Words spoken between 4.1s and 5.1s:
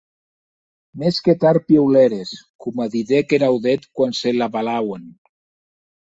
se l’avalauen.